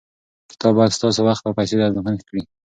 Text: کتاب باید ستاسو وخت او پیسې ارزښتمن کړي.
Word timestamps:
کتاب 0.51 0.73
باید 0.77 0.95
ستاسو 0.97 1.19
وخت 1.29 1.43
او 1.45 1.57
پیسې 1.57 1.73
ارزښتمن 1.85 2.15
کړي. 2.27 2.41